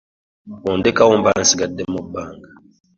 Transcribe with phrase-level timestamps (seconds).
[0.61, 2.49] Bwondekawo mba nsigade mu banga.